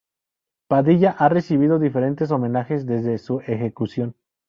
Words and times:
Padilla 0.67 1.11
ha 1.15 1.29
recibido 1.29 1.77
diferentes 1.77 2.31
homenajes 2.31 2.87
desde 2.87 3.19
su 3.19 3.41
ejecución. 3.41 4.15